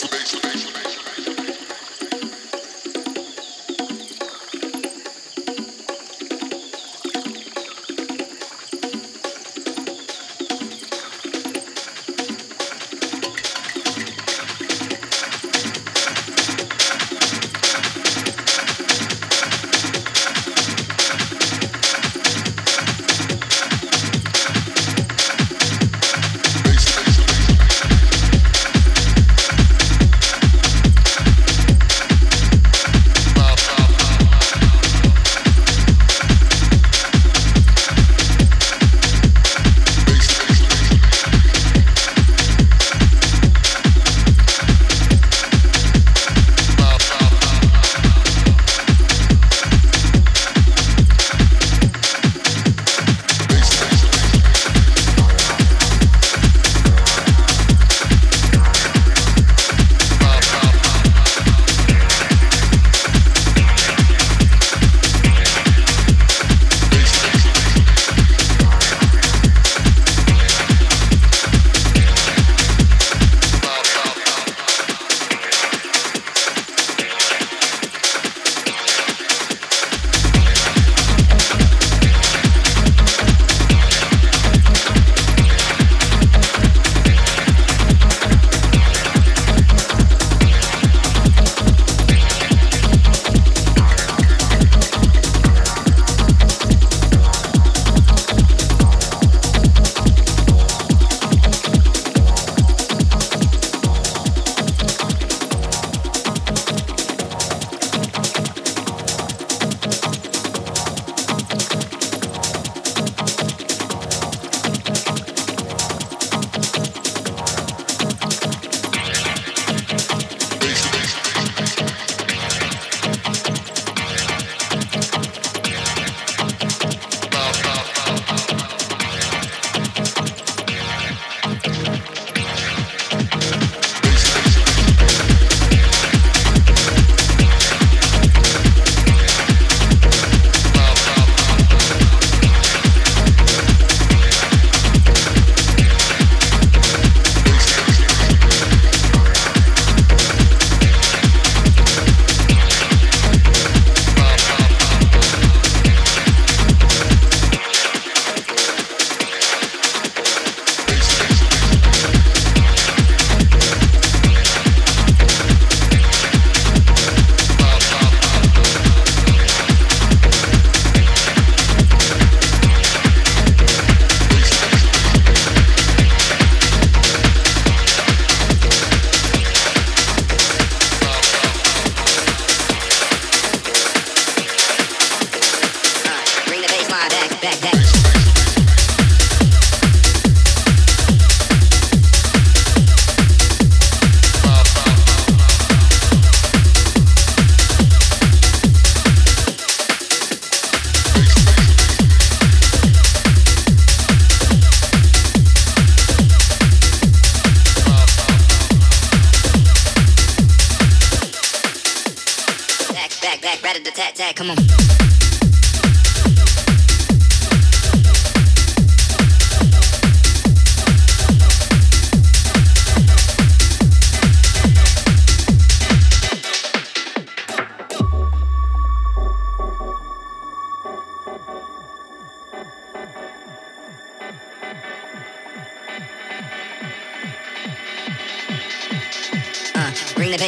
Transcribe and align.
rat 0.00 0.76
a 0.76 0.81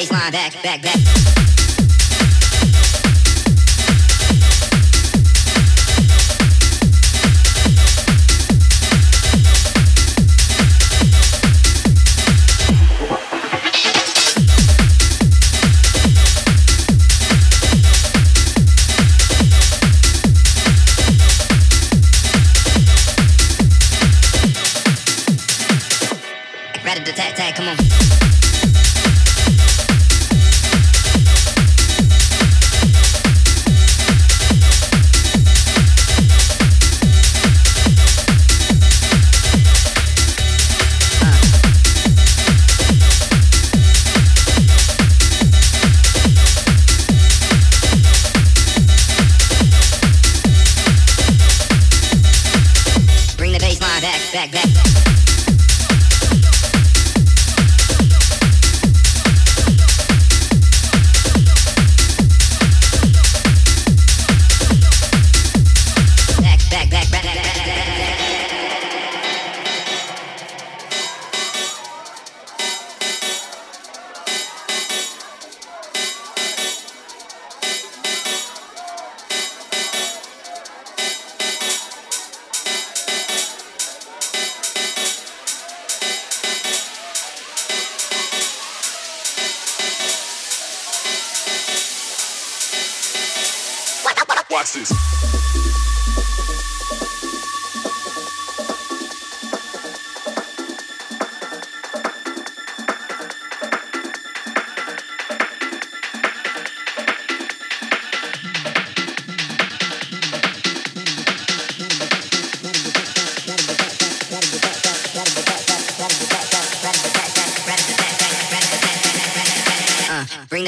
tat 0.07 0.33
back, 0.33 0.83
back, 0.83 0.83
on. 1.29 1.34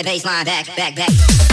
Uh, 0.06 0.12
bring 0.12 0.18
the 0.18 0.22
bass 0.22 0.24
line 0.24 0.44
back, 0.44 0.76
back, 0.76 0.94
back. 0.94 1.45